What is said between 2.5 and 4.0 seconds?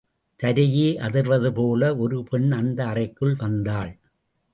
அந்த அறைக்குள் வந்தாள்.